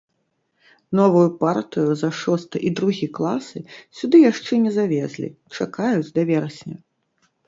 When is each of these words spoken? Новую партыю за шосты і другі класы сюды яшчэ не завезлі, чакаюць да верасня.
Новую 0.99 1.25
партыю 1.41 1.91
за 2.01 2.07
шосты 2.21 2.57
і 2.69 2.71
другі 2.79 3.07
класы 3.17 3.57
сюды 3.97 4.21
яшчэ 4.31 4.53
не 4.65 4.71
завезлі, 4.79 5.29
чакаюць 5.59 6.11
да 6.17 6.21
верасня. 6.31 6.77